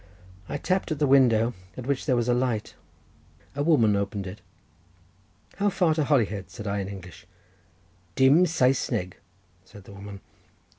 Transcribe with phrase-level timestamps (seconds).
[0.49, 2.73] I tapped at the window, at which there was a light;
[3.55, 4.41] a woman opened it.
[5.57, 7.27] "How far to Holyhead?" said I in English.
[8.15, 9.17] "Dim Saesneg,"
[9.63, 10.21] said the woman.